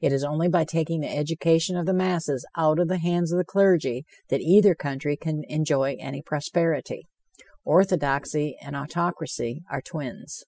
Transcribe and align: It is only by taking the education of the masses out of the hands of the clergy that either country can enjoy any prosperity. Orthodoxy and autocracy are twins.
It 0.00 0.12
is 0.12 0.24
only 0.24 0.48
by 0.48 0.64
taking 0.64 0.98
the 0.98 1.16
education 1.16 1.76
of 1.76 1.86
the 1.86 1.94
masses 1.94 2.44
out 2.56 2.80
of 2.80 2.88
the 2.88 2.98
hands 2.98 3.30
of 3.30 3.38
the 3.38 3.44
clergy 3.44 4.04
that 4.28 4.40
either 4.40 4.74
country 4.74 5.16
can 5.16 5.44
enjoy 5.46 5.94
any 6.00 6.22
prosperity. 6.22 7.06
Orthodoxy 7.64 8.56
and 8.60 8.74
autocracy 8.74 9.62
are 9.70 9.80
twins. 9.80 10.42